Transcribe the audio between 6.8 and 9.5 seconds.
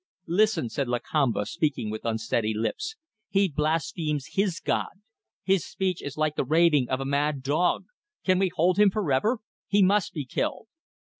of a mad dog. Can we hold him for ever?